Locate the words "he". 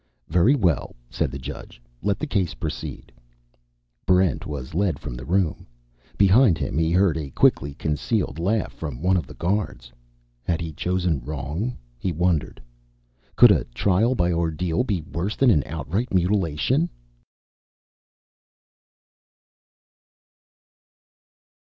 6.79-6.91, 10.59-10.73, 11.99-12.11